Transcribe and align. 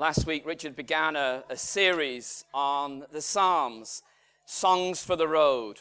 Last 0.00 0.26
week, 0.26 0.46
Richard 0.46 0.76
began 0.76 1.14
a, 1.14 1.44
a, 1.50 1.58
series 1.58 2.46
on 2.54 3.04
the 3.12 3.20
Psalms, 3.20 4.02
Songs 4.46 5.04
for 5.04 5.14
the 5.14 5.28
Road. 5.28 5.80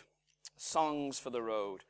Songs 0.58 1.18
for 1.18 1.30
the 1.30 1.42
Road. 1.42 1.86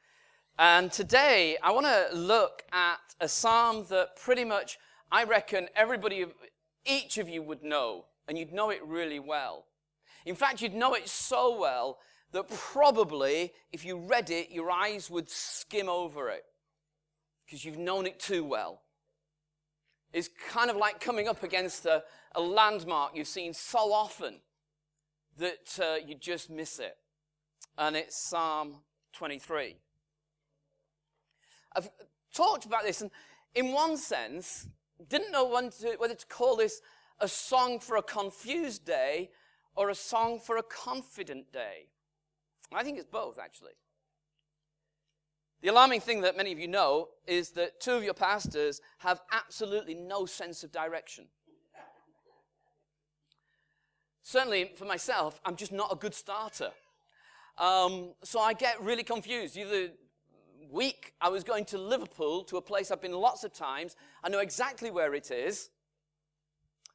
And 0.60 0.92
today, 0.92 1.58
I 1.64 1.72
want 1.72 1.88
to 1.88 2.16
look 2.16 2.62
at 2.72 3.00
a 3.20 3.28
psalm 3.28 3.88
that 3.90 4.16
pretty 4.16 4.46
much, 4.46 4.78
I 5.12 5.24
reckon, 5.24 5.70
everybody, 5.76 6.28
each 6.86 7.18
of 7.18 7.28
you 7.28 7.42
would 7.42 7.64
know, 7.64 8.06
and 8.28 8.38
you'd 8.38 8.54
know 8.54 8.70
it 8.70 8.86
really 8.86 9.20
well. 9.20 9.66
In 10.24 10.36
fact, 10.36 10.62
you'd 10.62 10.76
know 10.76 10.94
it 10.94 11.10
so 11.10 11.60
well 11.60 11.98
that 12.32 12.48
probably, 12.48 13.54
if 13.74 13.84
you 13.84 13.98
read 13.98 14.30
it, 14.30 14.52
your 14.52 14.70
eyes 14.70 15.10
would 15.10 15.32
skim 15.32 15.90
over 15.90 16.30
it 16.30 16.46
because 17.44 17.66
you've 17.66 17.80
known 17.80 18.06
it 18.06 18.20
too 18.20 18.44
well. 18.44 18.84
It's 20.12 20.30
kind 20.50 20.70
of 20.70 20.76
like 20.76 21.00
coming 21.00 21.28
up 21.28 21.44
against 21.44 21.86
a, 21.86 22.04
a 22.36 22.42
landmark 22.42 23.16
you've 23.16 23.28
seen 23.28 23.54
so 23.54 23.94
often 23.94 24.36
that 25.38 25.80
uh, 25.82 25.96
you 26.06 26.16
just 26.16 26.50
miss 26.50 26.80
it. 26.80 26.98
And 27.78 27.96
it's 27.96 28.18
Psalm 28.18 28.78
23. 29.14 29.78
I've 31.76 31.90
talked 32.34 32.66
about 32.66 32.84
this, 32.84 33.02
and 33.02 33.12
in 33.56 33.72
one 33.72 33.98
sense, 33.98 34.68
didn't 35.08 35.32
know 35.32 35.70
to, 35.82 35.96
whether 35.98 36.16
to 36.16 36.26
call 36.26 36.58
this 36.58 36.82
a 37.20 37.28
song 37.28 37.80
for 37.80 37.98
a 37.98 38.02
confused 38.02 38.86
day 38.86 39.30
or 39.76 39.90
a 39.90 39.96
song 39.96 40.40
for 40.40 40.58
a 40.58 40.64
confident 40.64 41.52
day. 41.54 41.88
I 42.74 42.84
think 42.84 42.98
it's 42.98 43.08
both, 43.08 43.40
actually. 43.40 43.74
The 45.62 45.68
alarming 45.68 46.00
thing 46.02 46.22
that 46.22 46.38
many 46.38 46.54
of 46.54 46.60
you 46.60 46.68
know 46.68 47.10
is 47.28 47.52
that 47.52 47.82
two 47.82 47.94
of 47.94 48.04
your 48.04 48.14
pastors 48.14 48.82
have 49.00 49.22
absolutely 49.32 49.94
no 49.94 50.26
sense 50.26 50.64
of 50.64 50.72
direction. 50.72 51.26
Certainly, 54.24 54.72
for 54.76 54.86
myself, 54.86 55.42
I'm 55.44 55.56
just 55.56 55.72
not 55.72 55.92
a 55.92 55.96
good 55.96 56.14
starter. 56.14 56.70
Um, 57.58 58.14
so 58.24 58.40
I 58.40 58.54
get 58.54 58.82
really 58.82 59.04
confused. 59.04 59.56
The 59.56 59.92
week, 60.72 61.14
I 61.20 61.30
was 61.30 61.44
going 61.44 61.66
to 61.66 61.78
Liverpool, 61.78 62.44
to 62.46 62.58
a 62.58 62.62
place 62.62 62.90
I've 62.90 63.02
been 63.02 63.12
lots 63.12 63.44
of 63.44 63.54
times. 63.54 63.96
I 64.24 64.30
know 64.30 64.40
exactly 64.40 64.92
where 64.92 65.14
it 65.14 65.30
is. 65.30 65.70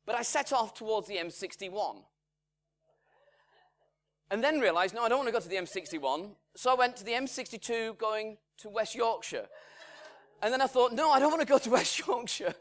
But 0.06 0.14
I 0.14 0.22
set 0.22 0.52
off 0.52 0.74
towards 0.74 1.08
the 1.08 1.16
M61. 1.16 2.02
And 4.30 4.42
then 4.42 4.58
realized, 4.58 4.94
no, 4.94 5.02
I 5.02 5.08
don't 5.08 5.18
want 5.18 5.28
to 5.28 5.32
go 5.32 5.40
to 5.40 5.48
the 5.48 5.56
M61. 5.56 6.30
So 6.56 6.70
I 6.70 6.74
went 6.74 6.96
to 6.96 7.04
the 7.04 7.12
M62 7.12 7.98
going 7.98 8.38
to 8.58 8.68
West 8.68 8.94
Yorkshire. 8.94 9.46
And 10.42 10.52
then 10.52 10.60
I 10.60 10.66
thought, 10.66 10.92
no, 10.92 11.10
I 11.10 11.18
don't 11.18 11.30
want 11.30 11.40
to 11.40 11.46
go 11.46 11.58
to 11.58 11.70
West 11.78 12.06
Yorkshire. 12.06 12.54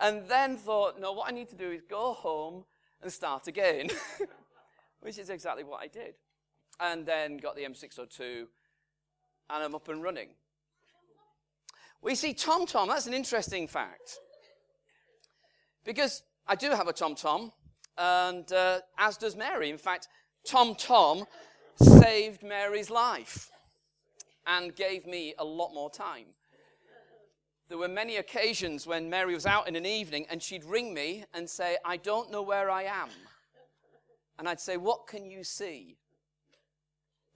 And 0.00 0.28
then 0.28 0.56
thought, 0.56 1.00
no, 1.00 1.12
what 1.12 1.28
I 1.28 1.32
need 1.32 1.48
to 1.50 1.56
do 1.56 1.70
is 1.70 1.82
go 1.88 2.12
home 2.12 2.64
and 3.02 3.12
start 3.12 3.46
again, 3.46 3.90
which 5.00 5.18
is 5.18 5.30
exactly 5.30 5.64
what 5.64 5.82
I 5.82 5.86
did. 5.86 6.14
And 6.80 7.06
then 7.06 7.36
got 7.36 7.54
the 7.56 7.62
M602 7.62 8.46
and 9.50 9.62
I'm 9.62 9.74
up 9.74 9.88
and 9.88 10.02
running. 10.02 10.28
We 12.02 12.14
see 12.14 12.34
Tom 12.34 12.66
Tom, 12.66 12.88
that's 12.88 13.06
an 13.06 13.14
interesting 13.14 13.68
fact. 13.68 14.18
Because 15.84 16.22
I 16.46 16.54
do 16.54 16.70
have 16.70 16.88
a 16.88 16.92
Tom 16.92 17.14
Tom, 17.14 17.52
and 17.96 18.50
uh, 18.52 18.80
as 18.98 19.16
does 19.16 19.36
Mary. 19.36 19.70
In 19.70 19.78
fact, 19.78 20.08
Tom 20.46 20.74
Tom 20.74 21.24
saved 21.76 22.42
Mary's 22.42 22.90
life 22.90 23.50
and 24.46 24.74
gave 24.74 25.06
me 25.06 25.34
a 25.38 25.44
lot 25.44 25.72
more 25.72 25.90
time. 25.90 26.26
There 27.68 27.78
were 27.78 27.88
many 27.88 28.16
occasions 28.16 28.86
when 28.86 29.08
Mary 29.08 29.34
was 29.34 29.46
out 29.46 29.66
in 29.66 29.74
an 29.74 29.86
evening 29.86 30.26
and 30.30 30.42
she'd 30.42 30.64
ring 30.64 30.92
me 30.92 31.24
and 31.32 31.48
say, 31.48 31.76
I 31.84 31.96
don't 31.96 32.30
know 32.30 32.42
where 32.42 32.70
I 32.70 32.82
am. 32.82 33.08
And 34.38 34.48
I'd 34.48 34.60
say, 34.60 34.76
What 34.76 35.06
can 35.06 35.30
you 35.30 35.44
see? 35.44 35.96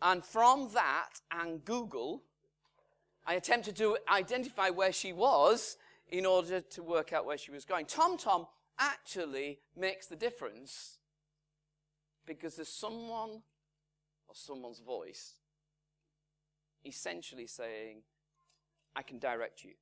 And 0.03 0.25
from 0.25 0.70
that 0.75 1.20
and 1.31 1.64
Google, 1.64 2.23
I 3.27 3.35
attempted 3.35 3.77
to 3.77 3.98
identify 4.08 4.70
where 4.70 4.92
she 4.92 5.13
was 5.13 5.77
in 6.08 6.25
order 6.25 6.61
to 6.61 6.83
work 6.83 7.13
out 7.13 7.27
where 7.27 7.39
she 7.39 7.51
was 7.51 7.64
going. 7.64 7.86
TomTom 7.86 8.46
actually 8.79 9.58
makes 9.77 10.07
the 10.07 10.17
difference 10.17 10.98
because 12.27 12.57
there's 12.57 12.69
someone 12.69 13.42
or 14.29 14.35
someone's 14.35 14.80
voice 14.80 15.35
essentially 16.84 17.46
saying, 17.46 18.02
I 18.94 19.02
can 19.02 19.18
direct 19.18 19.64
you. 19.64 19.72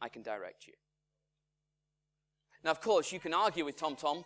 I 0.00 0.08
can 0.08 0.22
direct 0.22 0.66
you. 0.66 0.74
Now, 2.64 2.70
of 2.70 2.80
course, 2.80 3.12
you 3.12 3.20
can 3.20 3.32
argue 3.32 3.64
with 3.64 3.78
TomTom, 3.78 4.00
Tom, 4.00 4.24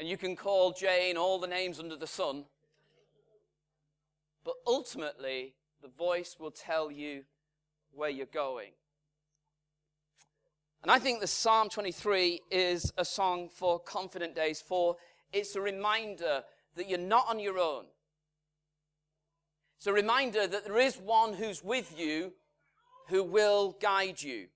and 0.00 0.08
you 0.08 0.16
can 0.16 0.36
call 0.36 0.72
Jane 0.72 1.16
all 1.16 1.38
the 1.38 1.46
names 1.46 1.78
under 1.78 1.96
the 1.96 2.06
sun, 2.06 2.44
but 4.44 4.54
ultimately, 4.66 5.54
the 5.82 5.88
voice 5.88 6.36
will 6.38 6.50
tell 6.50 6.90
you 6.90 7.24
where 7.92 8.10
you're 8.10 8.26
going. 8.26 8.72
And 10.82 10.90
I 10.90 10.98
think 10.98 11.20
the 11.20 11.26
Psalm 11.26 11.70
23 11.70 12.40
is 12.50 12.92
a 12.98 13.04
song 13.04 13.48
for 13.48 13.78
confident 13.78 14.34
days, 14.34 14.60
for 14.60 14.96
it's 15.32 15.56
a 15.56 15.60
reminder 15.60 16.42
that 16.76 16.90
you're 16.90 16.98
not 16.98 17.26
on 17.28 17.38
your 17.38 17.58
own. 17.58 17.84
It's 19.76 19.86
a 19.86 19.92
reminder 19.92 20.46
that 20.46 20.64
there 20.64 20.78
is 20.78 20.96
one 20.96 21.34
who's 21.34 21.62
with 21.62 21.98
you 21.98 22.32
who 23.08 23.22
will 23.22 23.76
guide 23.80 24.22
you. 24.22 24.46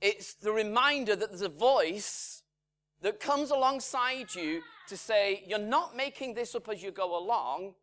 It's 0.00 0.34
the 0.34 0.52
reminder 0.52 1.14
that 1.14 1.28
there's 1.28 1.42
a 1.42 1.48
voice 1.48 2.42
that 3.02 3.20
comes 3.20 3.50
alongside 3.50 4.34
you 4.34 4.62
to 4.88 4.96
say, 4.96 5.44
You're 5.46 5.58
not 5.58 5.96
making 5.96 6.34
this 6.34 6.54
up 6.54 6.68
as 6.68 6.82
you 6.82 6.90
go 6.90 7.16
along. 7.16 7.74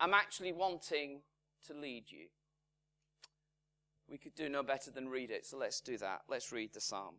I'm 0.00 0.12
actually 0.12 0.52
wanting 0.52 1.20
to 1.66 1.74
lead 1.74 2.04
you. 2.08 2.26
We 4.08 4.18
could 4.18 4.34
do 4.34 4.48
no 4.48 4.62
better 4.62 4.90
than 4.90 5.08
read 5.08 5.30
it, 5.30 5.46
so 5.46 5.56
let's 5.56 5.80
do 5.80 5.96
that. 5.98 6.22
Let's 6.28 6.52
read 6.52 6.72
the 6.72 6.80
psalm. 6.80 7.14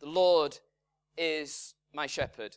The 0.00 0.06
Lord 0.06 0.58
is 1.16 1.74
my 1.92 2.06
shepherd. 2.06 2.56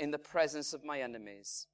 in 0.00 0.10
the 0.10 0.18
presence 0.18 0.72
of 0.72 0.84
my 0.84 1.00
enemies. 1.00 1.66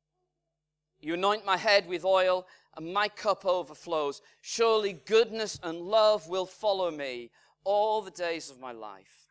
You 1.01 1.15
anoint 1.15 1.47
my 1.47 1.57
head 1.57 1.87
with 1.87 2.05
oil, 2.05 2.47
and 2.77 2.93
my 2.93 3.09
cup 3.09 3.47
overflows. 3.47 4.21
Surely 4.43 4.93
goodness 4.93 5.59
and 5.63 5.79
love 5.79 6.29
will 6.29 6.45
follow 6.45 6.91
me 6.91 7.31
all 7.65 8.03
the 8.03 8.11
days 8.11 8.51
of 8.51 8.61
my 8.61 8.73
life, 8.73 9.29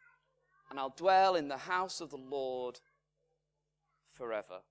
and 0.69 0.79
I'll 0.79 0.95
dwell 0.95 1.35
in 1.35 1.47
the 1.47 1.57
house 1.57 2.01
of 2.01 2.09
the 2.09 2.17
Lord 2.17 2.79
forever. 4.13 4.61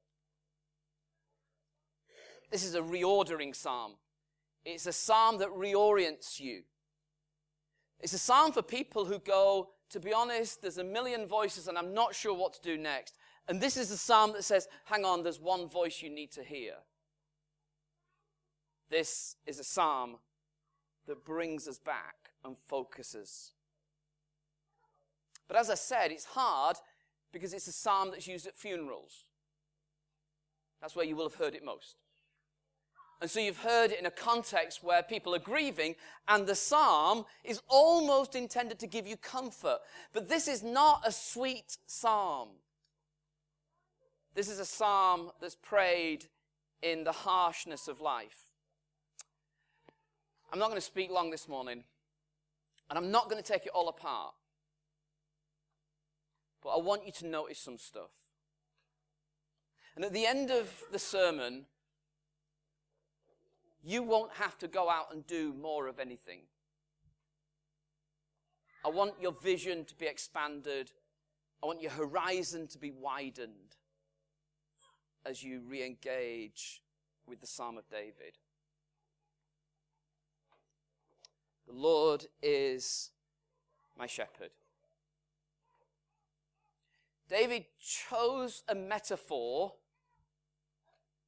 This 2.51 2.65
is 2.65 2.75
a 2.75 2.81
reordering 2.81 3.55
psalm. 3.55 3.93
It's 4.65 4.87
a 4.87 4.93
psalm 4.93 5.39
that 5.39 5.49
reorients 5.49 6.41
you. 6.41 6.63
It's 8.01 8.13
a 8.13 8.19
psalm 8.19 8.53
for 8.53 8.63
people 8.63 9.04
who 9.04 9.19
go, 9.19 9.71
to 9.91 10.01
be 10.01 10.13
honest, 10.13 10.63
there's 10.63 10.78
a 10.78 10.84
million 10.84 11.27
voices 11.27 11.69
and 11.69 11.78
I'm 11.78 11.95
not 11.95 12.15
sure 12.15 12.34
what 12.34 12.54
to 12.54 12.63
do 12.63 12.77
next. 12.77 13.16
And 13.49 13.61
this 13.61 13.77
is 13.77 13.91
the 13.91 13.97
psalm 13.97 14.33
that 14.33 14.45
says, 14.45 14.69
hang 14.85 15.05
on, 15.05 15.23
there's 15.23 15.41
one 15.41 15.69
voice 15.69 16.01
you 16.03 16.11
need 16.11 16.33
to 16.33 16.43
hear. 16.43 16.75
This 18.91 19.37
is 19.47 19.59
a 19.59 19.65
psalm 19.65 20.17
that 21.07 21.25
brings 21.25 21.69
us 21.69 21.79
back 21.79 22.15
and 22.45 22.57
focuses. 22.67 23.53
But 25.47 25.59
as 25.59 25.69
I 25.69 25.75
said, 25.75 26.11
it's 26.11 26.25
hard 26.25 26.77
because 27.33 27.53
it's 27.53 27.67
a 27.67 27.73
psalm 27.73 28.11
that's 28.11 28.27
used 28.27 28.47
at 28.47 28.57
funerals. 28.57 29.25
That's 30.81 30.97
where 30.97 31.05
you 31.05 31.17
will 31.17 31.29
have 31.29 31.35
heard 31.35 31.55
it 31.55 31.65
most. 31.65 31.97
And 33.21 33.31
so 33.31 33.41
you've 33.41 33.59
heard 33.59 33.91
it 33.91 33.99
in 33.99 34.07
a 34.07 34.11
context 34.11 34.83
where 34.83 35.03
people 35.03 35.35
are 35.35 35.39
grieving, 35.39 35.97
and 36.29 36.47
the 36.47 36.55
psalm 36.55 37.25
is 37.43 37.61
almost 37.69 38.35
intended 38.35 38.79
to 38.81 38.87
give 38.87 39.07
you 39.07 39.17
comfort. 39.17 39.79
But 40.13 40.29
this 40.29 40.49
is 40.49 40.63
not 40.63 41.03
a 41.07 41.13
sweet 41.13 41.79
psalm. 41.87 42.49
This 44.34 44.48
is 44.48 44.59
a 44.59 44.65
psalm 44.65 45.31
that's 45.41 45.54
prayed 45.54 46.27
in 46.83 47.04
the 47.04 47.13
harshness 47.13 47.86
of 47.86 48.01
life. 48.01 48.51
I'm 50.53 50.59
not 50.59 50.69
going 50.69 50.81
to 50.81 50.84
speak 50.84 51.10
long 51.10 51.31
this 51.31 51.48
morning, 51.48 51.84
and 52.91 52.98
I'm 52.98 53.13
not 53.13 53.31
going 53.31 53.41
to 53.41 53.53
take 53.53 53.65
it 53.65 53.72
all 53.72 53.89
apart. 53.89 54.34
But 56.65 56.71
I 56.71 56.78
want 56.78 57.07
you 57.07 57.13
to 57.13 57.27
notice 57.27 57.60
some 57.60 57.78
stuff. 57.78 58.10
And 59.95 60.04
at 60.04 60.13
the 60.13 60.27
end 60.27 60.51
of 60.51 60.83
the 60.91 60.98
sermon, 60.98 61.66
you 63.84 64.03
won't 64.03 64.33
have 64.33 64.59
to 64.59 64.66
go 64.66 64.91
out 64.91 65.13
and 65.13 65.25
do 65.28 65.54
more 65.54 65.86
of 65.86 66.01
anything. 66.01 66.41
I 68.84 68.89
want 68.89 69.15
your 69.21 69.33
vision 69.33 69.84
to 69.84 69.95
be 69.95 70.07
expanded. 70.07 70.91
I 71.63 71.66
want 71.66 71.81
your 71.81 71.92
horizon 71.92 72.66
to 72.69 72.78
be 72.78 72.91
widened 72.91 73.77
as 75.26 75.42
you 75.42 75.60
re 75.66 75.84
engage 75.84 76.82
with 77.26 77.41
the 77.41 77.47
Psalm 77.47 77.78
of 77.78 77.88
David. 77.88 78.38
The 81.66 81.72
Lord 81.72 82.26
is 82.42 83.10
my 83.98 84.06
shepherd. 84.06 84.50
David 87.28 87.65
chose 87.80 88.62
a 88.68 88.74
metaphor 88.74 89.72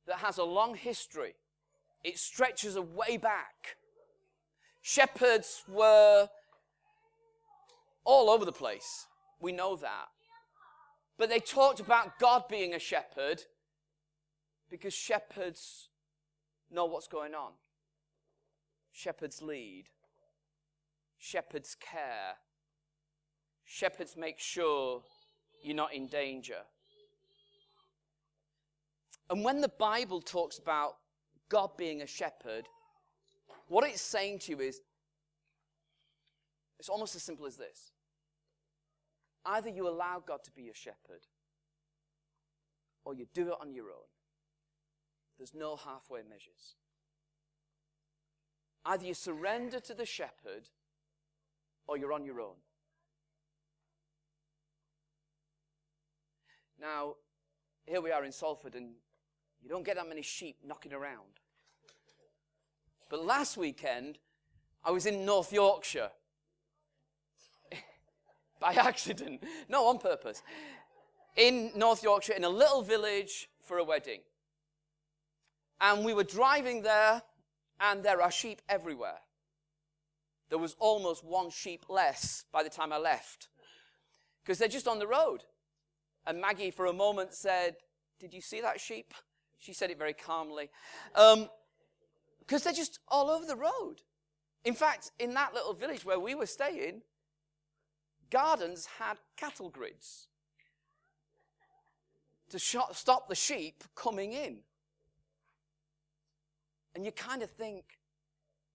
that 0.06 0.16
has 0.16 0.38
a 0.38 0.44
long 0.44 0.74
history. 0.74 1.34
It 2.04 2.18
stretches 2.18 2.76
a 2.76 2.82
way 2.82 3.16
back. 3.16 3.76
Shepherds 4.82 5.64
were 5.68 6.28
all 8.04 8.30
over 8.30 8.44
the 8.44 8.52
place. 8.52 9.06
We 9.40 9.52
know 9.52 9.74
that. 9.76 10.08
But 11.18 11.30
they 11.30 11.40
talked 11.40 11.80
about 11.80 12.18
God 12.18 12.44
being 12.48 12.74
a 12.74 12.78
shepherd 12.78 13.42
because 14.70 14.94
shepherds 14.94 15.88
know 16.70 16.86
what's 16.86 17.08
going 17.08 17.34
on. 17.34 17.52
Shepherds 18.92 19.42
lead. 19.42 19.84
Shepherds 21.18 21.76
care. 21.78 22.36
Shepherds 23.64 24.16
make 24.16 24.38
sure 24.38 25.02
you're 25.62 25.76
not 25.76 25.94
in 25.94 26.06
danger. 26.06 26.60
And 29.28 29.44
when 29.44 29.60
the 29.60 29.68
Bible 29.68 30.20
talks 30.20 30.58
about 30.58 30.96
God 31.48 31.76
being 31.76 32.02
a 32.02 32.06
shepherd, 32.06 32.66
what 33.68 33.84
it's 33.88 34.00
saying 34.00 34.40
to 34.40 34.52
you 34.52 34.60
is 34.60 34.80
it's 36.78 36.88
almost 36.88 37.16
as 37.16 37.22
simple 37.22 37.46
as 37.46 37.56
this. 37.56 37.90
Either 39.44 39.70
you 39.70 39.88
allow 39.88 40.22
God 40.24 40.40
to 40.44 40.50
be 40.52 40.62
your 40.62 40.74
shepherd, 40.74 41.26
or 43.04 43.14
you 43.14 43.26
do 43.32 43.48
it 43.48 43.54
on 43.60 43.72
your 43.72 43.86
own. 43.86 44.06
There's 45.38 45.54
no 45.54 45.76
halfway 45.76 46.22
measures. 46.22 46.76
Either 48.84 49.04
you 49.04 49.14
surrender 49.14 49.80
to 49.80 49.94
the 49.94 50.06
shepherd, 50.06 50.68
or 51.86 51.96
you're 51.96 52.12
on 52.12 52.24
your 52.24 52.40
own. 52.40 52.54
Now, 56.80 57.14
here 57.84 58.00
we 58.00 58.10
are 58.10 58.24
in 58.24 58.32
Salford, 58.32 58.74
and 58.74 58.90
you 59.62 59.68
don't 59.68 59.84
get 59.84 59.96
that 59.96 60.08
many 60.08 60.22
sheep 60.22 60.58
knocking 60.64 60.92
around. 60.92 61.40
But 63.08 63.24
last 63.24 63.56
weekend, 63.56 64.18
I 64.84 64.90
was 64.90 65.06
in 65.06 65.24
North 65.24 65.52
Yorkshire. 65.52 66.10
By 68.60 68.74
accident. 68.74 69.42
No, 69.68 69.86
on 69.86 69.98
purpose. 69.98 70.42
In 71.36 71.70
North 71.76 72.02
Yorkshire, 72.02 72.34
in 72.34 72.44
a 72.44 72.48
little 72.48 72.82
village 72.82 73.48
for 73.62 73.78
a 73.78 73.84
wedding. 73.84 74.20
And 75.80 76.04
we 76.04 76.14
were 76.14 76.24
driving 76.24 76.82
there, 76.82 77.22
and 77.80 78.02
there 78.02 78.22
are 78.22 78.30
sheep 78.30 78.62
everywhere. 78.68 79.18
There 80.48 80.58
was 80.58 80.76
almost 80.78 81.24
one 81.24 81.50
sheep 81.50 81.86
less 81.88 82.44
by 82.52 82.62
the 82.62 82.70
time 82.70 82.92
I 82.92 82.98
left. 82.98 83.48
Because 84.42 84.58
they're 84.58 84.68
just 84.68 84.88
on 84.88 84.98
the 84.98 85.06
road. 85.06 85.42
And 86.26 86.40
Maggie, 86.40 86.70
for 86.70 86.86
a 86.86 86.92
moment, 86.92 87.34
said, 87.34 87.76
Did 88.20 88.32
you 88.32 88.40
see 88.40 88.60
that 88.60 88.80
sheep? 88.80 89.12
She 89.58 89.72
said 89.72 89.90
it 89.90 89.98
very 89.98 90.12
calmly. 90.12 90.70
Because 91.12 91.36
um, 91.36 92.60
they're 92.62 92.72
just 92.72 93.00
all 93.08 93.30
over 93.30 93.44
the 93.44 93.56
road. 93.56 93.96
In 94.64 94.74
fact, 94.74 95.12
in 95.18 95.34
that 95.34 95.54
little 95.54 95.74
village 95.74 96.04
where 96.04 96.18
we 96.18 96.34
were 96.34 96.46
staying, 96.46 97.02
gardens 98.30 98.86
had 98.98 99.18
cattle 99.36 99.68
grids 99.68 100.28
to 102.50 102.58
sh- 102.58 102.76
stop 102.92 103.28
the 103.28 103.34
sheep 103.34 103.84
coming 103.94 104.32
in. 104.32 104.58
And 106.96 107.04
you 107.04 107.12
kind 107.12 107.42
of 107.42 107.50
think, 107.50 107.84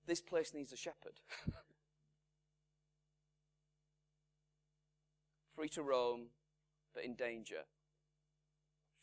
this 0.06 0.21
place 0.21 0.53
needs 0.53 0.71
a 0.71 0.77
shepherd. 0.77 1.19
Free 5.56 5.69
to 5.69 5.81
roam, 5.81 6.27
but 6.94 7.03
in 7.03 7.15
danger. 7.15 7.63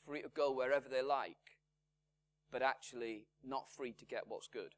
Free 0.07 0.23
to 0.23 0.29
go 0.29 0.53
wherever 0.53 0.89
they 0.89 1.03
like, 1.03 1.35
but 2.53 2.63
actually 2.63 3.27
not 3.45 3.69
free 3.69 3.91
to 3.91 4.05
get 4.05 4.23
what's 4.29 4.47
good. 4.47 4.77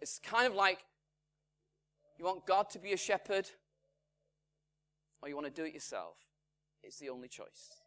It's 0.00 0.18
kind 0.18 0.48
of 0.48 0.54
like 0.54 0.80
you 2.18 2.24
want 2.24 2.44
God 2.44 2.70
to 2.70 2.80
be 2.80 2.92
a 2.92 2.96
shepherd, 2.96 3.48
or 5.22 5.28
you 5.28 5.36
want 5.36 5.46
to 5.46 5.52
do 5.52 5.64
it 5.64 5.74
yourself. 5.74 6.16
It's 6.82 6.98
the 6.98 7.10
only 7.10 7.28
choice. 7.28 7.81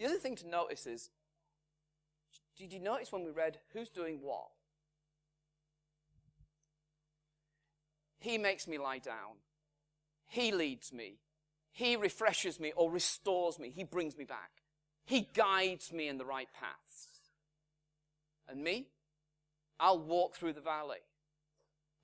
The 0.00 0.06
other 0.06 0.16
thing 0.16 0.34
to 0.36 0.48
notice 0.48 0.86
is 0.86 1.10
did 2.56 2.72
you 2.72 2.80
notice 2.80 3.12
when 3.12 3.22
we 3.22 3.30
read 3.30 3.58
who's 3.74 3.90
doing 3.90 4.20
what? 4.22 4.48
He 8.18 8.38
makes 8.38 8.66
me 8.66 8.78
lie 8.78 8.98
down. 8.98 9.36
He 10.26 10.52
leads 10.52 10.90
me. 10.90 11.18
He 11.72 11.96
refreshes 11.96 12.58
me 12.58 12.72
or 12.76 12.90
restores 12.90 13.58
me. 13.58 13.68
He 13.68 13.84
brings 13.84 14.16
me 14.16 14.24
back. 14.24 14.50
He 15.04 15.28
guides 15.34 15.92
me 15.92 16.08
in 16.08 16.16
the 16.16 16.24
right 16.24 16.48
paths. 16.58 17.08
And 18.48 18.64
me? 18.64 18.86
I'll 19.78 19.98
walk 19.98 20.34
through 20.34 20.54
the 20.54 20.62
valley. 20.62 21.00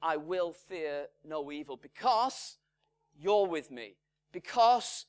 I 0.02 0.18
will 0.18 0.52
fear 0.52 1.06
no 1.24 1.50
evil 1.50 1.78
because 1.80 2.58
you're 3.18 3.46
with 3.46 3.70
me, 3.70 3.96
because 4.32 5.06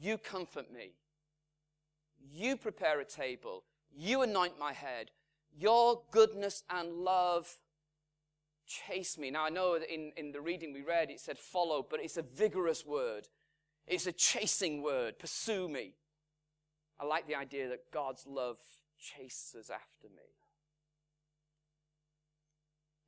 you 0.00 0.18
comfort 0.18 0.72
me. 0.72 0.94
You 2.32 2.56
prepare 2.56 3.00
a 3.00 3.04
table. 3.04 3.64
You 3.96 4.22
anoint 4.22 4.58
my 4.58 4.72
head. 4.72 5.10
Your 5.56 6.02
goodness 6.10 6.64
and 6.68 6.92
love 6.92 7.58
chase 8.66 9.18
me. 9.18 9.30
Now, 9.30 9.44
I 9.44 9.50
know 9.50 9.78
that 9.78 9.92
in, 9.92 10.12
in 10.16 10.32
the 10.32 10.40
reading 10.40 10.72
we 10.72 10.82
read, 10.82 11.10
it 11.10 11.20
said 11.20 11.38
follow, 11.38 11.86
but 11.88 12.00
it's 12.00 12.16
a 12.16 12.22
vigorous 12.22 12.84
word. 12.84 13.28
It's 13.86 14.06
a 14.06 14.12
chasing 14.12 14.82
word. 14.82 15.18
Pursue 15.18 15.68
me. 15.68 15.94
I 16.98 17.04
like 17.04 17.26
the 17.26 17.34
idea 17.34 17.68
that 17.68 17.90
God's 17.92 18.26
love 18.26 18.58
chases 18.98 19.70
after 19.70 20.08
me. 20.08 20.22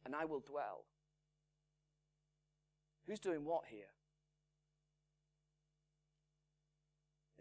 And 0.05 0.15
I 0.15 0.25
will 0.25 0.41
dwell. 0.41 0.85
Who's 3.07 3.21
doing 3.21 3.45
what 3.45 3.65
here? 3.69 3.96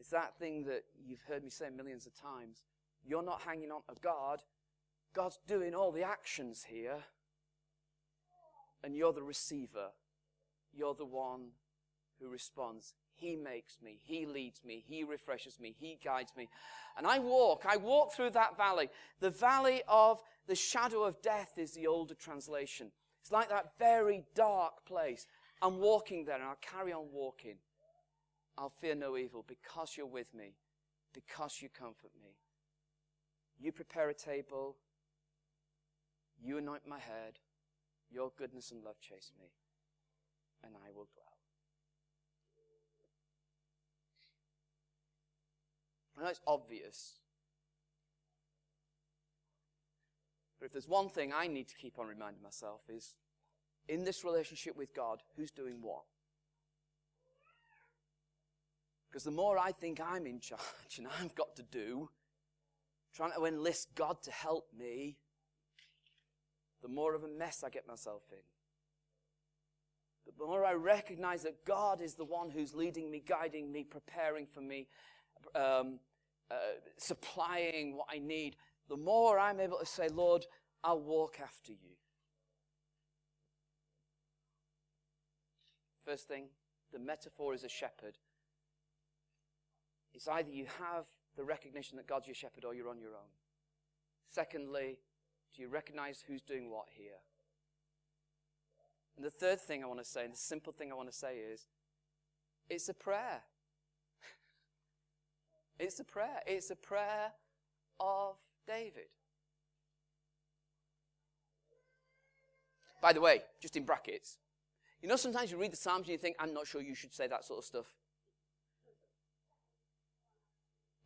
It's 0.05 0.11
that 0.11 0.37
thing 0.37 0.65
that 0.65 0.83
you've 1.03 1.23
heard 1.27 1.43
me 1.43 1.49
say 1.49 1.65
millions 1.75 2.05
of 2.05 2.13
times. 2.13 2.61
You're 3.03 3.23
not 3.23 3.41
hanging 3.41 3.71
on 3.71 3.81
to 3.89 3.95
God. 4.03 4.39
God's 5.15 5.39
doing 5.47 5.73
all 5.73 5.91
the 5.91 6.03
actions 6.03 6.63
here 6.69 6.97
and 8.83 8.95
you're 8.95 9.13
the 9.13 9.23
receiver. 9.23 9.87
You're 10.71 10.93
the 10.93 11.07
one 11.07 11.47
who 12.21 12.29
responds. 12.29 12.93
He 13.15 13.35
makes 13.35 13.79
me, 13.83 13.99
He 14.03 14.27
leads 14.27 14.63
me, 14.63 14.83
He 14.85 15.03
refreshes 15.03 15.59
me, 15.59 15.73
He 15.75 15.97
guides 16.05 16.33
me. 16.37 16.49
And 16.99 17.07
I 17.07 17.17
walk, 17.17 17.63
I 17.67 17.77
walk 17.77 18.13
through 18.13 18.29
that 18.31 18.55
valley. 18.55 18.91
The 19.21 19.31
valley 19.31 19.81
of 19.87 20.21
the 20.45 20.53
shadow 20.53 21.01
of 21.01 21.19
death 21.23 21.53
is 21.57 21.71
the 21.71 21.87
older 21.87 22.13
translation. 22.13 22.91
It's 23.23 23.31
like 23.31 23.49
that 23.49 23.71
very 23.79 24.23
dark 24.35 24.85
place. 24.85 25.25
I'm 25.63 25.79
walking 25.79 26.25
there 26.25 26.35
and 26.35 26.43
I'll 26.43 26.59
carry 26.61 26.93
on 26.93 27.05
walking. 27.11 27.55
I'll 28.57 28.69
fear 28.69 28.95
no 28.95 29.17
evil 29.17 29.43
because 29.47 29.95
you're 29.97 30.05
with 30.05 30.33
me, 30.33 30.55
because 31.13 31.61
you 31.61 31.69
comfort 31.69 32.11
me. 32.21 32.31
You 33.59 33.71
prepare 33.71 34.09
a 34.09 34.13
table, 34.13 34.77
you 36.41 36.57
anoint 36.57 36.87
my 36.87 36.99
head, 36.99 37.39
your 38.11 38.31
goodness 38.37 38.71
and 38.71 38.83
love 38.83 38.99
chase 38.99 39.31
me, 39.39 39.47
and 40.63 40.73
I 40.75 40.89
will 40.91 41.07
dwell. 41.13 41.25
I 46.17 46.23
know 46.23 46.29
it's 46.29 46.41
obvious. 46.47 47.19
But 50.59 50.67
if 50.67 50.71
there's 50.71 50.87
one 50.87 51.09
thing 51.09 51.33
I 51.33 51.47
need 51.47 51.67
to 51.67 51.75
keep 51.75 51.99
on 51.99 52.07
reminding 52.07 52.41
myself 52.41 52.81
is 52.87 53.15
in 53.87 54.03
this 54.03 54.23
relationship 54.23 54.77
with 54.77 54.95
God, 54.95 55.21
who's 55.35 55.51
doing 55.51 55.77
what? 55.81 56.03
Because 59.15 59.23
the 59.23 59.31
more 59.31 59.57
I 59.57 59.71
think 59.71 60.01
I'm 60.01 60.27
in 60.27 60.41
charge 60.41 60.97
and 60.97 61.07
I've 61.21 61.33
got 61.35 61.55
to 61.55 61.63
do, 61.63 62.09
trying 63.15 63.31
to 63.31 63.45
enlist 63.45 63.95
God 63.95 64.21
to 64.23 64.31
help 64.31 64.67
me, 64.77 65.15
the 66.81 66.89
more 66.89 67.15
of 67.15 67.23
a 67.23 67.29
mess 67.29 67.63
I 67.65 67.69
get 67.69 67.87
myself 67.87 68.23
in. 68.33 68.39
The 70.37 70.45
more 70.45 70.65
I 70.65 70.73
recognize 70.73 71.43
that 71.43 71.63
God 71.63 72.01
is 72.01 72.15
the 72.15 72.25
one 72.25 72.49
who's 72.49 72.75
leading 72.75 73.09
me, 73.09 73.23
guiding 73.25 73.71
me, 73.71 73.85
preparing 73.85 74.45
for 74.45 74.59
me, 74.59 74.89
um, 75.55 75.99
uh, 76.51 76.55
supplying 76.97 77.95
what 77.95 78.07
I 78.11 78.17
need, 78.17 78.57
the 78.89 78.97
more 78.97 79.39
I'm 79.39 79.61
able 79.61 79.77
to 79.77 79.85
say, 79.85 80.09
Lord, 80.09 80.45
I'll 80.83 80.99
walk 80.99 81.39
after 81.41 81.71
you. 81.71 81.95
First 86.03 86.27
thing, 86.27 86.47
the 86.91 86.99
metaphor 86.99 87.53
is 87.53 87.63
a 87.63 87.69
shepherd. 87.69 88.17
It's 90.15 90.27
either 90.29 90.49
you 90.49 90.65
have 90.79 91.05
the 91.35 91.43
recognition 91.43 91.97
that 91.97 92.07
God's 92.07 92.27
your 92.27 92.35
shepherd 92.35 92.63
or 92.63 92.73
you're 92.73 92.89
on 92.89 92.99
your 92.99 93.11
own. 93.11 93.29
Secondly, 94.29 94.97
do 95.53 95.61
you 95.61 95.67
recognize 95.67 96.23
who's 96.25 96.41
doing 96.41 96.71
what 96.71 96.85
here? 96.89 97.19
And 99.17 99.25
the 99.25 99.29
third 99.29 99.59
thing 99.59 99.83
I 99.83 99.87
want 99.87 99.99
to 99.99 100.05
say, 100.05 100.23
and 100.23 100.33
the 100.33 100.37
simple 100.37 100.73
thing 100.73 100.91
I 100.91 100.95
want 100.95 101.11
to 101.11 101.15
say 101.15 101.37
is, 101.37 101.67
it's 102.69 102.87
a 102.89 102.93
prayer. 102.93 103.41
it's 105.79 105.99
a 105.99 106.03
prayer. 106.03 106.41
It's 106.47 106.69
a 106.71 106.75
prayer 106.75 107.31
of 107.99 108.35
David. 108.65 109.09
By 113.01 113.13
the 113.13 113.21
way, 113.21 113.41
just 113.61 113.75
in 113.75 113.83
brackets, 113.83 114.39
you 115.01 115.09
know, 115.09 115.17
sometimes 115.17 115.51
you 115.51 115.57
read 115.57 115.73
the 115.73 115.77
Psalms 115.77 116.07
and 116.07 116.09
you 116.09 116.17
think, 116.17 116.37
I'm 116.39 116.53
not 116.53 116.67
sure 116.67 116.81
you 116.81 116.95
should 116.95 117.13
say 117.13 117.27
that 117.27 117.45
sort 117.45 117.59
of 117.59 117.65
stuff. 117.65 117.93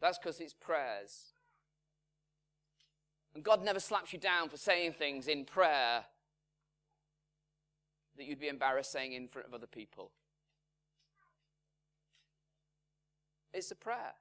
That's 0.02 0.18
because 0.18 0.40
it's 0.40 0.54
prayers. 0.54 1.34
And 3.36 3.44
God 3.44 3.64
never 3.64 3.80
slaps 3.80 4.14
you 4.14 4.20
down 4.20 4.50
for 4.50 4.58
saying 4.58 4.94
things 4.94 5.28
in 5.28 5.46
prayer 5.46 6.06
that 8.18 8.26
you'd 8.26 8.40
be 8.40 8.48
embarrassed 8.48 8.92
saying 8.92 9.14
in 9.14 9.28
front 9.28 9.48
of 9.48 9.54
other 9.54 9.68
people. 9.68 10.12
It's 13.54 13.72
a 13.72 13.76
prayer. 13.76 14.14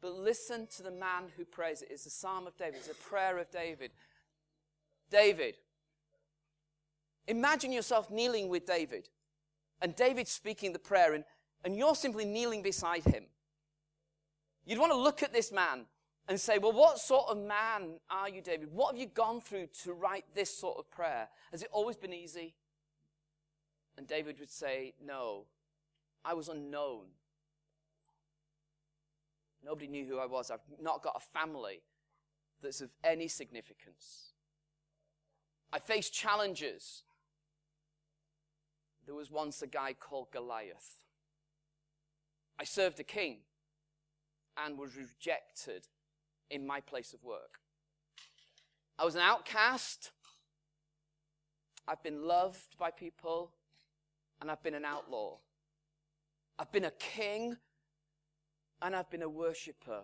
But 0.00 0.14
listen 0.14 0.66
to 0.76 0.82
the 0.82 0.90
man 0.90 1.24
who 1.36 1.44
prays 1.44 1.82
it. 1.82 1.88
It's 1.90 2.06
a 2.06 2.10
psalm 2.10 2.46
of 2.46 2.56
David, 2.56 2.76
it's 2.76 2.88
a 2.88 2.94
prayer 2.94 3.38
of 3.38 3.50
David. 3.50 3.90
David, 5.10 5.56
imagine 7.26 7.72
yourself 7.72 8.10
kneeling 8.10 8.48
with 8.48 8.66
David, 8.66 9.08
and 9.80 9.96
David 9.96 10.28
speaking 10.28 10.72
the 10.72 10.78
prayer, 10.78 11.14
and, 11.14 11.24
and 11.64 11.76
you're 11.76 11.94
simply 11.94 12.24
kneeling 12.24 12.62
beside 12.62 13.04
him. 13.04 13.24
You'd 14.68 14.78
want 14.78 14.92
to 14.92 14.98
look 14.98 15.22
at 15.22 15.32
this 15.32 15.50
man 15.50 15.86
and 16.28 16.38
say, 16.38 16.58
Well, 16.58 16.72
what 16.72 16.98
sort 16.98 17.30
of 17.30 17.38
man 17.38 18.00
are 18.10 18.28
you, 18.28 18.42
David? 18.42 18.68
What 18.70 18.92
have 18.92 19.00
you 19.00 19.06
gone 19.06 19.40
through 19.40 19.68
to 19.84 19.94
write 19.94 20.26
this 20.34 20.54
sort 20.54 20.76
of 20.76 20.90
prayer? 20.90 21.28
Has 21.52 21.62
it 21.62 21.70
always 21.72 21.96
been 21.96 22.12
easy? 22.12 22.54
And 23.96 24.06
David 24.06 24.38
would 24.38 24.50
say, 24.50 24.92
No, 25.02 25.46
I 26.22 26.34
was 26.34 26.48
unknown. 26.48 27.06
Nobody 29.64 29.88
knew 29.88 30.04
who 30.04 30.18
I 30.18 30.26
was. 30.26 30.50
I've 30.50 30.60
not 30.78 31.02
got 31.02 31.16
a 31.16 31.38
family 31.38 31.80
that's 32.62 32.82
of 32.82 32.90
any 33.02 33.26
significance. 33.26 34.32
I 35.72 35.78
faced 35.78 36.12
challenges. 36.12 37.04
There 39.06 39.14
was 39.14 39.30
once 39.30 39.62
a 39.62 39.66
guy 39.66 39.94
called 39.94 40.30
Goliath. 40.30 41.00
I 42.60 42.64
served 42.64 43.00
a 43.00 43.04
king 43.04 43.38
and 44.64 44.78
was 44.78 44.96
rejected 44.96 45.86
in 46.50 46.66
my 46.66 46.80
place 46.80 47.12
of 47.12 47.22
work. 47.22 47.60
I 48.98 49.04
was 49.04 49.14
an 49.14 49.20
outcast. 49.20 50.10
I've 51.86 52.02
been 52.02 52.26
loved 52.26 52.76
by 52.78 52.90
people, 52.90 53.52
and 54.40 54.50
I've 54.50 54.62
been 54.62 54.74
an 54.74 54.84
outlaw. 54.84 55.38
I've 56.58 56.72
been 56.72 56.84
a 56.84 56.90
king 56.90 57.56
and 58.82 58.96
I've 58.96 59.10
been 59.10 59.22
a 59.22 59.28
worshiper. 59.28 60.02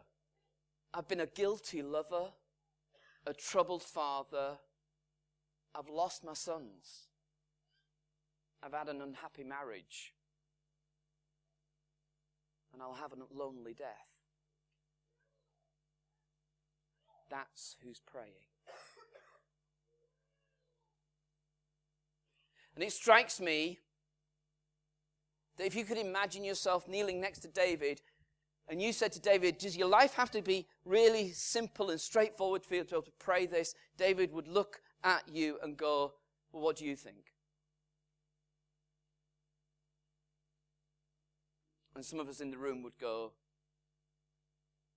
I've 0.92 1.08
been 1.08 1.20
a 1.20 1.26
guilty 1.26 1.82
lover, 1.82 2.30
a 3.26 3.34
troubled 3.34 3.82
father. 3.82 4.58
I've 5.74 5.88
lost 5.88 6.24
my 6.24 6.34
sons. 6.34 7.08
I've 8.62 8.72
had 8.72 8.88
an 8.88 9.02
unhappy 9.02 9.42
marriage. 9.42 10.14
And 12.72 12.80
I'll 12.80 12.94
have 12.94 13.12
a 13.12 13.16
lonely 13.36 13.74
death. 13.74 14.13
That's 17.30 17.76
who's 17.82 18.00
praying. 18.00 18.32
And 22.74 22.82
it 22.82 22.92
strikes 22.92 23.40
me 23.40 23.78
that 25.56 25.66
if 25.66 25.74
you 25.76 25.84
could 25.84 25.98
imagine 25.98 26.44
yourself 26.44 26.88
kneeling 26.88 27.20
next 27.20 27.40
to 27.40 27.48
David 27.48 28.00
and 28.68 28.80
you 28.80 28.92
said 28.92 29.12
to 29.12 29.20
David, 29.20 29.58
Does 29.58 29.76
your 29.76 29.88
life 29.88 30.14
have 30.14 30.30
to 30.32 30.42
be 30.42 30.66
really 30.84 31.30
simple 31.30 31.90
and 31.90 32.00
straightforward 32.00 32.64
for 32.64 32.74
you 32.74 32.80
to 32.82 32.86
be 32.86 32.94
able 32.96 33.02
to 33.02 33.12
pray 33.18 33.46
this? 33.46 33.74
David 33.96 34.32
would 34.32 34.48
look 34.48 34.80
at 35.02 35.22
you 35.30 35.58
and 35.62 35.76
go, 35.76 36.14
Well, 36.52 36.62
what 36.62 36.76
do 36.76 36.84
you 36.84 36.96
think? 36.96 37.32
And 41.94 42.04
some 42.04 42.18
of 42.18 42.28
us 42.28 42.40
in 42.40 42.50
the 42.50 42.58
room 42.58 42.82
would 42.82 42.98
go, 42.98 43.32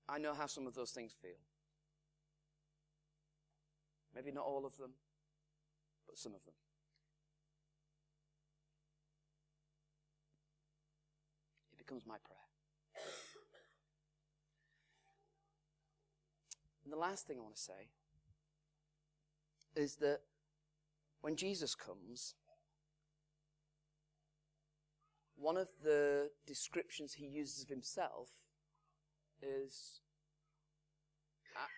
I 0.09 0.17
know 0.17 0.33
how 0.33 0.47
some 0.47 0.65
of 0.65 0.73
those 0.73 0.91
things 0.91 1.13
feel. 1.21 1.37
Maybe 4.17 4.31
not 4.31 4.45
all 4.45 4.65
of 4.65 4.75
them, 4.77 4.89
but 6.07 6.17
some 6.17 6.33
of 6.33 6.43
them. 6.43 6.55
It 11.71 11.77
becomes 11.77 12.01
my 12.07 12.15
prayer. 12.25 12.39
And 16.83 16.91
the 16.91 16.97
last 16.97 17.27
thing 17.27 17.37
I 17.37 17.41
want 17.41 17.57
to 17.57 17.61
say 17.61 17.89
is 19.75 19.97
that 19.97 20.21
when 21.21 21.35
Jesus 21.35 21.75
comes, 21.75 22.33
one 25.35 25.57
of 25.57 25.67
the 25.83 26.31
descriptions 26.47 27.13
he 27.13 27.27
uses 27.27 27.61
of 27.61 27.69
himself 27.69 28.29
is 29.43 30.01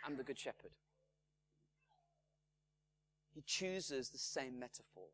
I'm 0.05 0.15
the 0.15 0.23
Good 0.23 0.39
Shepherd. 0.39 0.71
He 3.39 3.43
chooses 3.45 4.09
the 4.09 4.17
same 4.17 4.59
metaphor. 4.59 5.07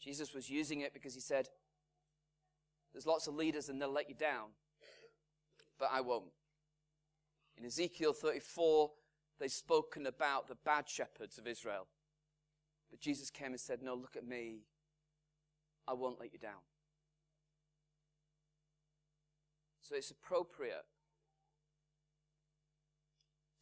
Jesus 0.00 0.34
was 0.34 0.50
using 0.50 0.80
it 0.80 0.92
because 0.92 1.14
he 1.14 1.20
said, 1.20 1.46
there's 2.92 3.06
lots 3.06 3.28
of 3.28 3.36
leaders 3.36 3.68
and 3.68 3.80
they'll 3.80 3.92
let 3.92 4.08
you 4.08 4.16
down, 4.16 4.48
but 5.78 5.88
I 5.92 6.00
won't. 6.00 6.32
In 7.56 7.64
Ezekiel 7.64 8.12
34, 8.12 8.90
they've 9.38 9.52
spoken 9.52 10.06
about 10.06 10.48
the 10.48 10.56
bad 10.64 10.88
shepherds 10.88 11.38
of 11.38 11.46
Israel. 11.46 11.86
But 12.90 12.98
Jesus 12.98 13.30
came 13.30 13.52
and 13.52 13.60
said, 13.60 13.82
No, 13.82 13.94
look 13.94 14.16
at 14.16 14.26
me. 14.26 14.62
I 15.86 15.92
won't 15.92 16.18
let 16.18 16.32
you 16.32 16.40
down. 16.40 16.58
So 19.82 19.96
it's 19.96 20.12
appropriate 20.12 20.84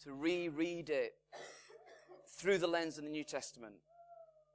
to 0.04 0.12
reread 0.12 0.90
it 0.90 1.14
through 2.38 2.58
the 2.58 2.66
lens 2.66 2.98
of 2.98 3.04
the 3.04 3.10
New 3.10 3.24
Testament, 3.24 3.74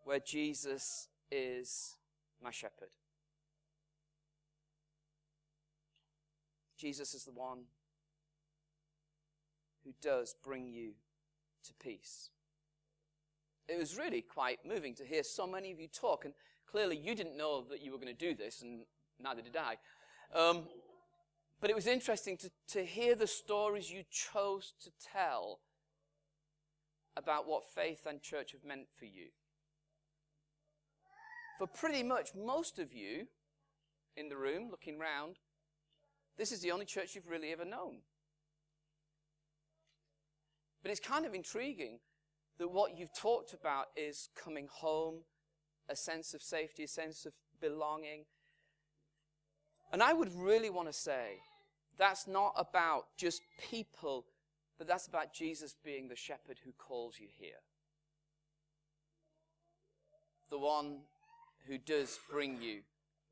where 0.04 0.20
Jesus 0.20 1.08
is 1.32 1.96
my 2.42 2.52
shepherd. 2.52 2.90
Jesus 6.78 7.14
is 7.14 7.26
the 7.26 7.32
one 7.32 7.64
who 9.84 9.92
does 10.02 10.36
bring 10.44 10.68
you 10.68 10.92
to 11.64 11.74
peace. 11.84 12.30
It 13.68 13.80
was 13.80 13.98
really 13.98 14.22
quite 14.22 14.60
moving 14.66 14.94
to 14.96 15.04
hear 15.04 15.24
so 15.24 15.48
many 15.48 15.72
of 15.72 15.80
you 15.80 15.88
talk, 15.88 16.26
and 16.26 16.34
clearly 16.70 16.98
you 16.98 17.16
didn't 17.16 17.38
know 17.38 17.64
that 17.70 17.82
you 17.82 17.92
were 17.92 17.98
going 17.98 18.16
to 18.16 18.26
do 18.26 18.36
this, 18.36 18.62
and 18.62 18.82
neither 19.20 19.42
did 19.42 19.58
I. 19.58 19.78
Um, 20.38 20.64
but 21.62 21.70
it 21.70 21.76
was 21.76 21.88
interesting 21.88 22.38
to, 22.38 22.52
to 22.70 22.86
hear 22.86 23.16
the 23.16 23.28
stories 23.28 23.92
you 23.92 24.04
chose 24.10 24.74
to 24.84 24.92
tell 25.14 25.60
about 27.18 27.48
what 27.48 27.64
faith 27.64 28.06
and 28.06 28.22
church 28.22 28.52
have 28.52 28.64
meant 28.64 28.88
for 28.98 29.06
you. 29.06 29.28
For 31.58 31.68
pretty 31.68 32.04
much 32.04 32.36
most 32.36 32.80
of 32.80 32.92
you 32.92 33.28
in 34.18 34.28
the 34.28 34.38
room, 34.38 34.70
looking 34.70 35.00
round, 35.00 35.38
this 36.38 36.52
is 36.52 36.62
the 36.62 36.72
only 36.72 36.86
church 36.86 37.16
you've 37.16 37.30
really 37.30 37.52
ever 37.52 37.64
known. 37.64 38.00
But 40.82 40.92
it's 40.92 41.00
kind 41.00 41.26
of 41.26 41.34
intriguing 41.34 42.00
that 42.60 42.70
what 42.70 42.98
you've 42.98 43.14
talked 43.14 43.54
about 43.54 43.86
is 43.96 44.30
coming 44.36 44.68
home, 44.72 45.22
a 45.90 45.96
sense 45.96 46.34
of 46.34 46.42
safety, 46.42 46.84
a 46.84 46.88
sense 46.88 47.26
of 47.26 47.34
belonging, 47.62 48.26
And 49.96 50.04
I 50.04 50.12
would 50.12 50.36
really 50.36 50.70
want 50.70 50.90
to 50.90 50.94
say 50.94 51.38
that's 51.98 52.28
not 52.28 52.52
about 52.58 53.06
just 53.16 53.42
people, 53.72 54.26
but 54.78 54.88
that's 54.88 55.08
about 55.08 55.32
Jesus 55.32 55.74
being 55.86 56.10
the 56.10 56.18
shepherd 56.18 56.58
who 56.66 56.74
calls 56.74 57.18
you 57.18 57.30
here. 57.40 57.64
The 60.50 60.60
one 60.60 60.98
who 61.66 61.78
does 61.78 62.20
bring 62.30 62.62
you, 62.62 62.82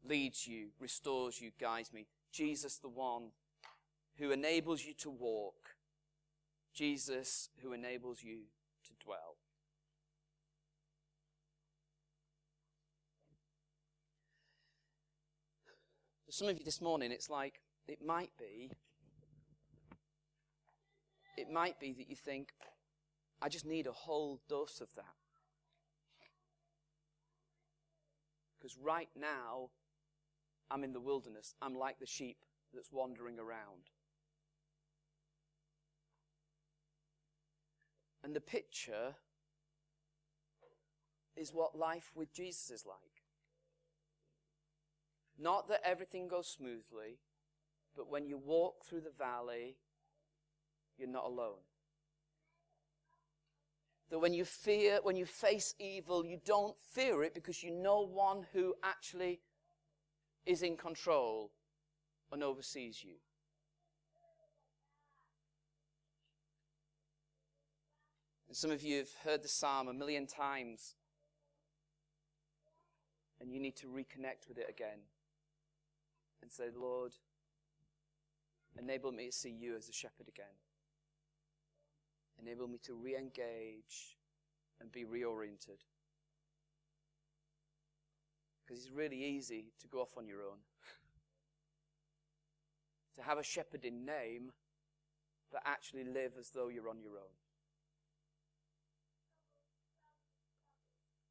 leads 0.08 0.48
you, 0.48 0.68
restores 0.80 1.42
you, 1.42 1.52
guides 1.60 1.92
me. 1.92 2.08
Jesus, 2.32 2.78
the 2.78 2.88
one 2.88 3.32
who 4.18 4.32
enables 4.32 4.86
you 4.86 4.94
to 5.00 5.10
walk. 5.10 5.76
Jesus, 6.74 7.50
who 7.62 7.74
enables 7.74 8.24
you 8.24 8.38
to 8.86 9.06
dwell. 9.06 9.36
Some 16.34 16.48
of 16.48 16.58
you 16.58 16.66
this 16.66 16.82
morning, 16.82 17.12
it's 17.12 17.30
like 17.30 17.62
it 17.88 18.04
might 18.04 18.32
be, 18.40 18.72
it 21.38 21.48
might 21.52 21.80
be 21.80 21.94
that 21.94 22.10
you 22.10 22.16
think, 22.16 22.54
I 23.40 23.50
just 23.50 23.68
need 23.68 23.86
a 23.86 23.92
whole 23.92 24.42
dose 24.50 24.82
of 24.82 24.88
that. 24.96 25.14
Because 28.58 28.76
right 28.82 29.10
now, 29.16 29.70
I'm 30.72 30.84
in 30.84 30.92
the 30.92 31.00
wilderness. 31.00 31.54
I'm 31.62 31.76
like 31.76 32.00
the 32.00 32.08
sheep 32.08 32.38
that's 32.74 32.92
wandering 32.92 33.38
around. 33.38 33.92
And 38.24 38.36
the 38.36 38.42
picture 38.42 39.14
is 41.36 41.54
what 41.54 41.78
life 41.78 42.12
with 42.16 42.34
Jesus 42.34 42.72
is 42.72 42.86
like. 42.88 43.23
Not 45.40 45.68
that 45.70 45.82
everything 45.84 46.28
goes 46.28 46.48
smoothly, 46.48 47.18
but 47.96 48.10
when 48.10 48.26
you 48.26 48.38
walk 48.38 48.86
through 48.86 49.02
the 49.02 49.12
valley, 49.18 49.78
you're 50.98 51.10
not 51.10 51.26
alone. 51.26 51.62
That 54.10 54.20
when 54.20 54.34
you 54.34 54.46
fear, 54.46 55.00
when 55.02 55.16
you 55.16 55.26
face 55.26 55.74
evil, 55.80 56.24
you 56.24 56.40
don't 56.46 56.76
fear 56.80 57.24
it 57.24 57.34
because 57.34 57.64
you 57.64 57.72
know 57.72 58.02
one 58.02 58.46
who 58.54 58.76
actually 58.84 59.40
is 60.46 60.62
in 60.62 60.78
control 60.78 61.52
and 62.32 62.44
oversees 62.44 63.04
you. 63.04 63.16
And 68.48 68.56
some 68.56 68.70
of 68.70 68.84
you 68.84 69.00
have 69.00 69.10
heard 69.24 69.42
the 69.42 69.48
psalm 69.48 69.88
a 69.88 69.94
million 69.94 70.28
times, 70.28 70.94
and 73.42 73.52
you 73.52 73.60
need 73.60 73.76
to 73.78 73.88
reconnect 73.88 74.48
with 74.48 74.60
it 74.60 74.70
again 74.70 75.00
and 76.44 76.52
say, 76.52 76.66
Lord, 76.76 77.14
enable 78.78 79.12
me 79.12 79.28
to 79.28 79.32
see 79.32 79.50
you 79.50 79.76
as 79.76 79.88
a 79.88 79.94
shepherd 79.94 80.28
again. 80.28 80.46
Enable 82.42 82.68
me 82.68 82.78
to 82.84 82.94
re 82.94 83.16
engage 83.16 84.18
and 84.82 84.92
be 84.92 85.06
reoriented. 85.06 85.80
Because 88.66 88.84
it's 88.84 88.94
really 88.94 89.24
easy 89.24 89.66
to 89.80 89.88
go 89.88 90.02
off 90.02 90.18
on 90.18 90.28
your 90.28 90.42
own. 90.42 90.58
to 93.16 93.22
have 93.22 93.38
a 93.38 93.44
shepherd 93.44 93.86
in 93.86 94.06
name, 94.06 94.52
but 95.52 95.62
actually 95.66 96.04
live 96.04 96.34
as 96.38 96.50
though 96.50 96.68
you're 96.68 96.90
on 96.90 97.02
your 97.02 97.14
own. 97.14 97.34